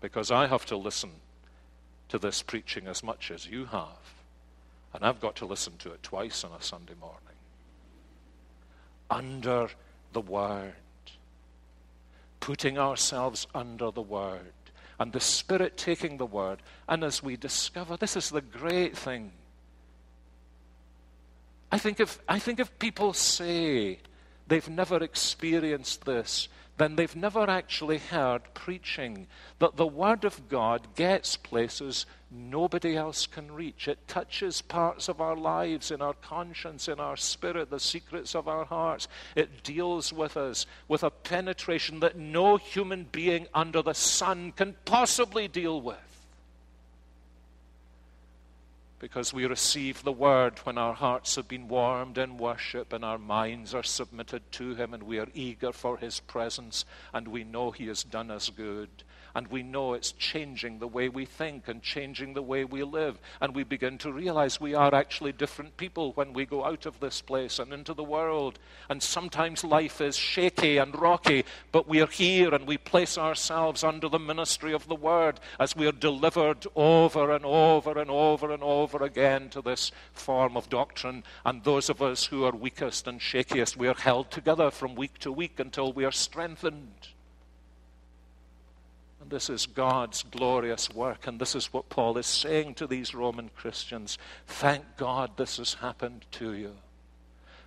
[0.00, 1.10] Because I have to listen
[2.08, 4.14] to this preaching as much as you have,
[4.92, 7.31] and I've got to listen to it twice on a Sunday morning.
[9.10, 9.68] Under
[10.12, 10.74] the word,
[12.40, 14.52] putting ourselves under the word,
[14.98, 19.32] and the Spirit taking the word, and as we discover, this is the great thing.
[21.70, 23.98] I think if, I think if people say
[24.46, 26.48] they've never experienced this,
[26.78, 29.26] then they've never actually heard preaching.
[29.58, 33.88] That the Word of God gets places nobody else can reach.
[33.88, 38.48] It touches parts of our lives, in our conscience, in our spirit, the secrets of
[38.48, 39.06] our hearts.
[39.36, 44.76] It deals with us with a penetration that no human being under the sun can
[44.84, 46.11] possibly deal with.
[49.02, 53.18] Because we receive the word when our hearts have been warmed in worship and our
[53.18, 57.72] minds are submitted to Him and we are eager for His presence and we know
[57.72, 58.88] He has done us good
[59.34, 63.18] and we know it's changing the way we think and changing the way we live.
[63.40, 67.00] And we begin to realize we are actually different people when we go out of
[67.00, 68.58] this place and into the world.
[68.88, 73.84] And sometimes life is shaky and rocky, but we are here and we place ourselves
[73.84, 78.52] under the ministry of the Word as we are delivered over and over and over
[78.52, 81.24] and over again to this form of doctrine.
[81.44, 85.18] And those of us who are weakest and shakiest, we are held together from week
[85.20, 87.08] to week until we are strengthened.
[89.22, 91.28] And this is God's glorious work.
[91.28, 94.18] And this is what Paul is saying to these Roman Christians.
[94.48, 96.72] Thank God this has happened to you.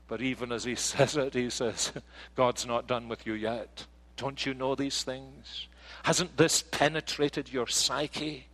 [0.09, 1.93] But even as he says it, he says,
[2.35, 3.85] God's not done with you yet.
[4.17, 5.67] Don't you know these things?
[6.03, 8.47] Hasn't this penetrated your psyche?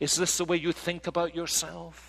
[0.00, 2.08] Is this the way you think about yourself?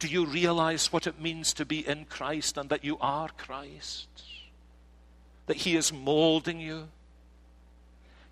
[0.00, 4.08] Do you realize what it means to be in Christ and that you are Christ?
[5.46, 6.88] That He is molding you?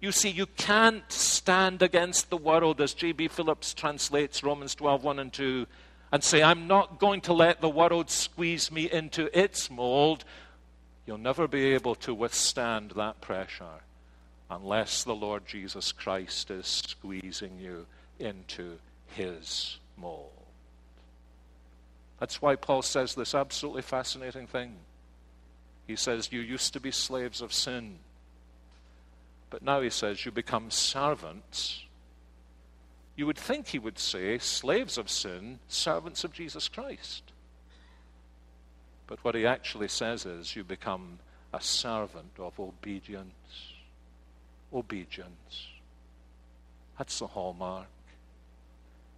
[0.05, 3.28] You see, you can't stand against the world, as J.B.
[3.28, 5.66] Phillips translates Romans 12 1 and 2,
[6.12, 10.26] and say, I'm not going to let the world squeeze me into its mold.
[11.07, 13.80] You'll never be able to withstand that pressure
[14.50, 17.86] unless the Lord Jesus Christ is squeezing you
[18.18, 18.76] into
[19.07, 20.32] his mold.
[22.20, 24.74] That's why Paul says this absolutely fascinating thing.
[25.86, 28.00] He says, You used to be slaves of sin.
[29.55, 31.84] But now he says, You become servants.
[33.14, 37.22] You would think he would say, slaves of sin, servants of Jesus Christ.
[39.07, 41.20] But what he actually says is, You become
[41.52, 43.74] a servant of obedience.
[44.72, 45.68] Obedience.
[46.98, 47.86] That's the hallmark.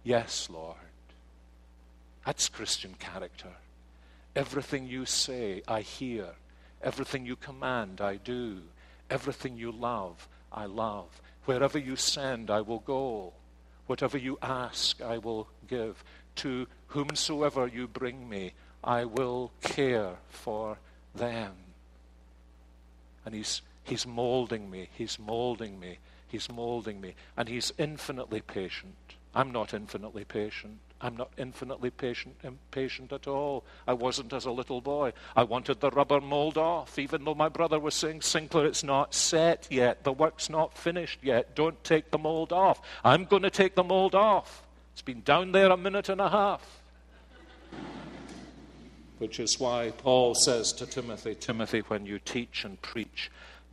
[0.03, 0.77] Yes, Lord.
[2.27, 3.53] That's Christian character.
[4.35, 6.27] Everything you say, I hear.
[6.83, 8.61] Everything you command, I do.
[9.09, 11.21] Everything you love, I love.
[11.45, 13.33] Wherever you send, I will go.
[13.85, 16.03] Whatever you ask, I will give.
[16.37, 18.53] To whomsoever you bring me,
[18.83, 20.77] I will care for
[21.15, 21.53] them.
[23.25, 27.15] And he's, he's molding me, he's molding me, he's molding me.
[27.35, 29.15] And he's infinitely patient.
[29.33, 30.79] I'm not infinitely patient.
[30.99, 33.63] I'm not infinitely patient, um, impatient at all.
[33.87, 35.13] I wasn't as a little boy.
[35.35, 39.13] I wanted the rubber mold off, even though my brother was saying, Sinclair, it's not
[39.13, 40.03] set yet.
[40.03, 41.55] The work's not finished yet.
[41.55, 42.81] Don't take the mold off.
[43.03, 44.65] I'm going to take the mold off.
[44.93, 46.81] It's been down there a minute and a half.
[49.19, 53.29] Which is why Paul says to Timothy, Timothy, when you teach and preach,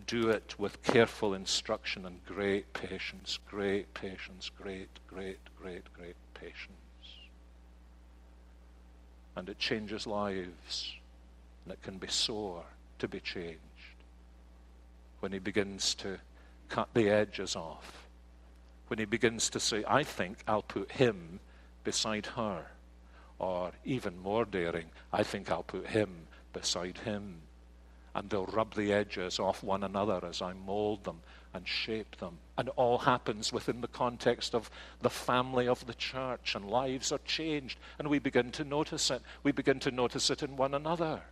[0.06, 6.76] do it with careful instruction and great patience, great patience, great, great, great, great patience
[9.36, 10.94] and it changes lives.
[11.64, 12.64] And it can be sore
[12.98, 13.58] to be changed
[15.20, 16.18] when he begins to
[16.68, 18.06] cut the edges off.
[18.88, 21.40] When he begins to say, I think I'll put him
[21.82, 22.66] beside her.
[23.38, 26.10] Or even more daring, I think I'll put him
[26.52, 27.36] beside him.
[28.14, 31.20] And they'll rub the edges off one another as I mold them
[31.54, 32.38] and shape them.
[32.58, 37.20] And all happens within the context of the family of the church, and lives are
[37.24, 39.22] changed, and we begin to notice it.
[39.44, 41.22] We begin to notice it in one another.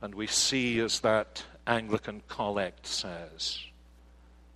[0.00, 3.58] And we see, as that Anglican collect says,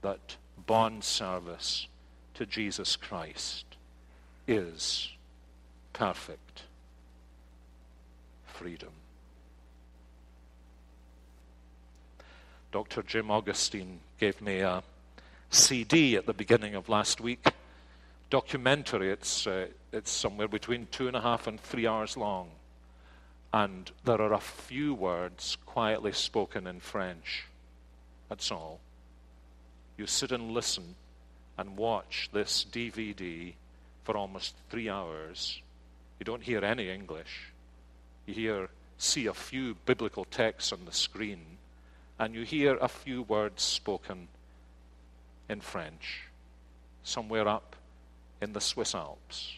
[0.03, 0.37] that
[0.67, 1.89] bond service
[2.35, 3.65] to Jesus Christ
[4.47, 5.11] is
[5.93, 6.63] perfect
[8.47, 8.91] freedom.
[12.73, 13.03] Dr.
[13.03, 14.83] Jim Augustine gave me a
[15.51, 17.47] CD at the beginning of last week.
[18.31, 19.11] Documentary.
[19.11, 22.49] It's, uh, it's somewhere between two and a half and three hours long.
[23.53, 27.45] And there are a few words quietly spoken in French.
[28.31, 28.81] That's all.
[29.99, 30.95] You sit and listen
[31.59, 33.53] and watch this DVD
[34.05, 35.61] for almost three hours.
[36.19, 37.53] You don't hear any English.
[38.25, 41.59] You hear, see a few biblical texts on the screen
[42.23, 44.29] and you hear a few words spoken
[45.49, 46.29] in French,
[47.03, 47.75] somewhere up
[48.41, 49.53] in the Swiss Alps,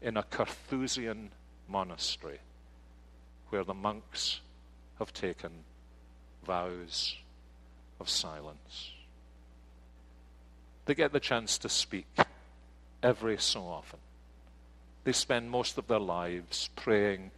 [0.00, 1.30] in a Carthusian
[1.68, 2.38] monastery,
[3.48, 4.40] where the monks
[5.00, 5.50] have taken
[6.46, 7.16] vows
[7.98, 8.92] of silence.
[10.84, 12.06] They get the chance to speak
[13.02, 13.98] every so often.
[15.02, 17.32] They spend most of their lives praying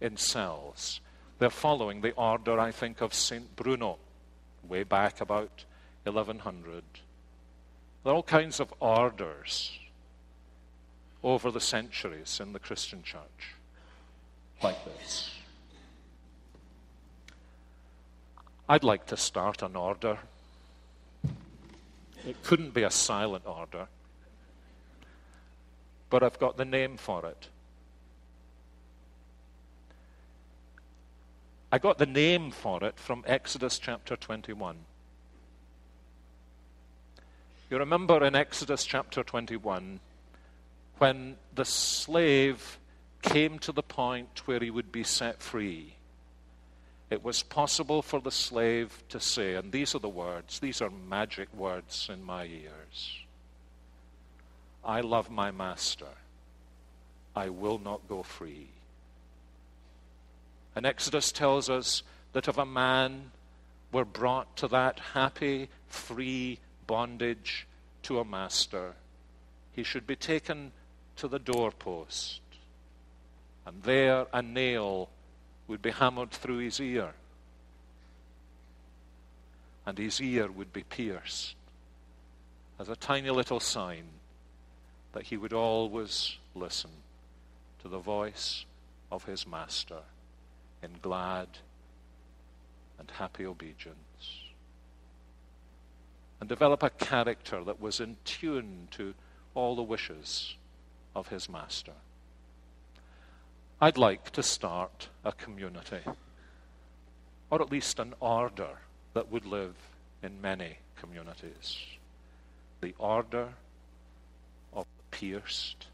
[0.00, 1.02] in cells.
[1.38, 3.54] They're following the order, I think, of St.
[3.54, 3.98] Bruno,
[4.68, 5.64] way back about
[6.04, 6.82] 1100.
[8.02, 9.78] There are all kinds of orders
[11.22, 13.54] over the centuries in the Christian church
[14.62, 15.30] like this.
[18.68, 20.18] I'd like to start an order.
[22.26, 23.88] It couldn't be a silent order,
[26.08, 27.48] but I've got the name for it.
[31.74, 34.76] I got the name for it from Exodus chapter 21.
[37.68, 39.98] You remember in Exodus chapter 21
[40.98, 42.78] when the slave
[43.22, 45.96] came to the point where he would be set free.
[47.10, 50.90] It was possible for the slave to say, and these are the words, these are
[50.90, 53.18] magic words in my ears
[54.84, 56.14] I love my master,
[57.34, 58.73] I will not go free.
[60.74, 62.02] And Exodus tells us
[62.32, 63.30] that if a man
[63.92, 67.66] were brought to that happy, free bondage
[68.02, 68.94] to a master,
[69.72, 70.72] he should be taken
[71.16, 72.40] to the doorpost.
[73.66, 75.08] And there a nail
[75.68, 77.14] would be hammered through his ear,
[79.86, 81.54] and his ear would be pierced
[82.78, 84.04] as a tiny little sign
[85.12, 86.90] that he would always listen
[87.80, 88.64] to the voice
[89.10, 90.00] of his master
[90.84, 91.48] in glad
[92.98, 93.98] and happy obedience.
[96.40, 99.14] And develop a character that was in tune to
[99.54, 100.56] all the wishes
[101.16, 101.92] of his master.
[103.80, 106.00] I'd like to start a community,
[107.50, 108.78] or at least an order
[109.14, 109.74] that would live
[110.22, 111.78] in many communities.
[112.80, 113.48] The order
[114.72, 115.86] of the pierced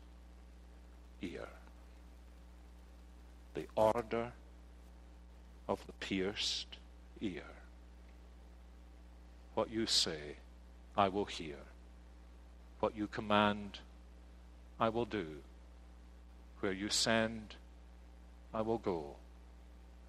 [1.22, 1.48] ear.
[3.54, 4.32] The order
[5.68, 6.66] of the pierced
[7.20, 7.42] ear.
[9.54, 10.36] What you say,
[10.96, 11.56] I will hear.
[12.80, 13.78] What you command,
[14.78, 15.26] I will do.
[16.60, 17.56] Where you send,
[18.52, 19.16] I will go.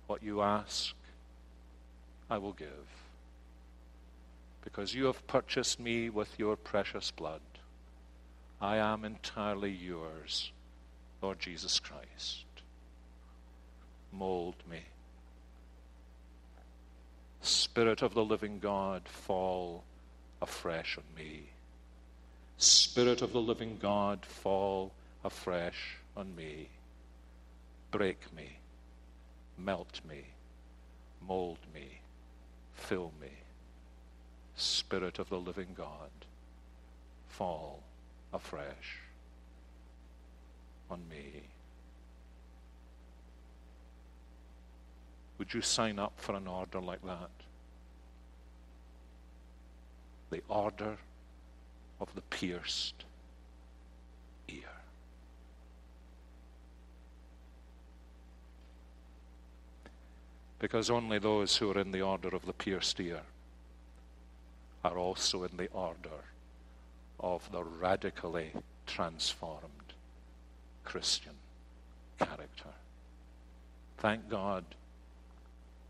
[0.08, 0.95] What you ask,
[2.30, 2.68] I will give.
[4.64, 7.41] Because you have purchased me with your precious blood.
[8.62, 10.52] I am entirely yours,
[11.22, 12.45] Lord Jesus Christ.
[14.12, 14.82] Mold me.
[17.42, 19.84] Spirit of the living God, fall
[20.42, 21.50] afresh on me.
[22.58, 24.92] Spirit of the living God, fall
[25.24, 26.70] afresh on me.
[27.89, 28.58] Break me,
[29.58, 30.26] melt me,
[31.28, 32.02] mold me,
[32.76, 33.32] fill me.
[34.56, 36.12] Spirit of the living God,
[37.28, 37.82] fall
[38.32, 39.00] afresh
[40.89, 41.42] on me.
[45.42, 47.32] Would you sign up for an order like that?
[50.30, 50.98] The order
[52.00, 53.06] of the pierced
[54.48, 54.70] ear.
[60.60, 63.22] Because only those who are in the order of the pierced ear
[64.86, 66.22] are also in the order
[67.20, 68.52] of the radically
[68.86, 69.96] transformed
[70.86, 71.34] Christian
[72.20, 72.76] character.
[73.98, 74.66] Thank God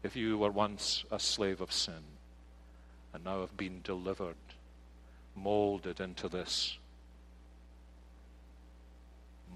[0.03, 2.03] if you were once a slave of sin
[3.13, 4.35] and now have been delivered,
[5.35, 6.77] molded into this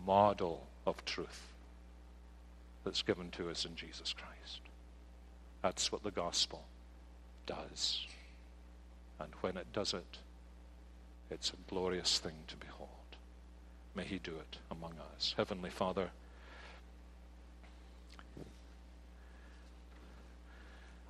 [0.06, 1.48] model of truth
[2.84, 4.62] that's given to us in Jesus Christ.
[5.62, 6.64] That's what the gospel
[7.48, 8.06] does.
[9.20, 10.20] And when it does it,
[11.32, 12.90] it's a glorious thing to behold.
[13.96, 15.34] May He do it among us.
[15.38, 16.12] Heavenly Father,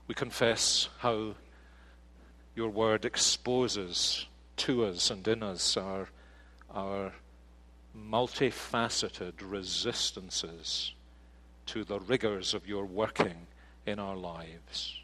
[0.08, 1.36] we confess how
[2.56, 4.26] your word exposes
[4.58, 6.10] to us and in us our,
[6.74, 7.14] our
[7.98, 10.94] multifaceted resistances
[11.66, 13.48] to the rigors of your working
[13.86, 15.00] in our lives.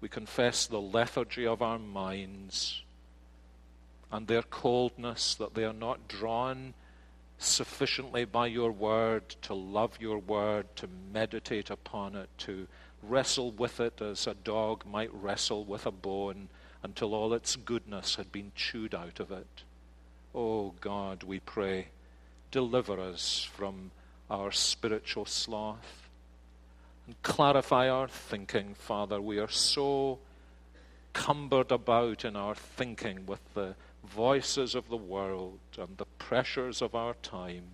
[0.00, 2.82] We confess the lethargy of our minds
[4.10, 6.74] and their coldness, that they are not drawn
[7.38, 12.66] sufficiently by your word to love your word, to meditate upon it, to
[13.02, 16.48] wrestle with it as a dog might wrestle with a bone
[16.82, 19.62] until all its goodness had been chewed out of it.
[20.34, 21.88] Oh God, we pray,
[22.50, 23.90] deliver us from
[24.30, 26.08] our spiritual sloth
[27.06, 29.20] and clarify our thinking, Father.
[29.20, 30.18] We are so
[31.12, 33.74] cumbered about in our thinking with the
[34.04, 37.64] voices of the world and the pressures of our time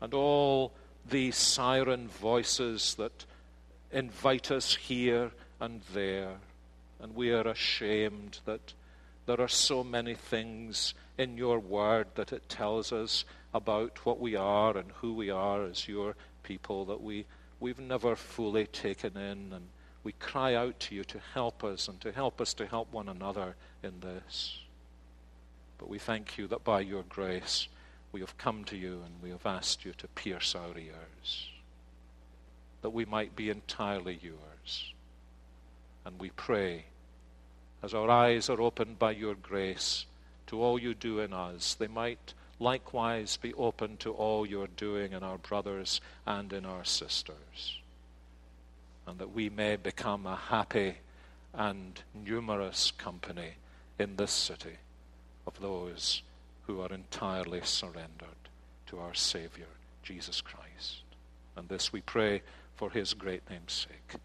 [0.00, 0.72] and all
[1.08, 3.24] the siren voices that
[3.92, 5.30] invite us here
[5.60, 6.36] and there.
[7.00, 8.72] And we are ashamed that
[9.26, 14.36] there are so many things in your word that it tells us about what we
[14.36, 17.26] are and who we are as your people that we,
[17.58, 19.52] we've never fully taken in.
[19.52, 19.68] And
[20.04, 23.08] we cry out to you to help us and to help us to help one
[23.08, 24.60] another in this.
[25.78, 27.68] But we thank you that by your grace
[28.12, 31.50] we have come to you and we have asked you to pierce our ears,
[32.82, 34.92] that we might be entirely yours.
[36.04, 36.84] And we pray,
[37.82, 40.06] as our eyes are opened by your grace
[40.46, 45.12] to all you do in us, they might likewise be open to all you're doing
[45.12, 47.80] in our brothers and in our sisters.
[49.06, 50.96] And that we may become a happy
[51.52, 53.52] and numerous company
[53.98, 54.76] in this city
[55.46, 56.22] of those
[56.66, 58.28] who are entirely surrendered
[58.86, 59.66] to our Savior,
[60.02, 61.02] Jesus Christ.
[61.56, 62.42] And this we pray
[62.76, 64.20] for his great name's sake.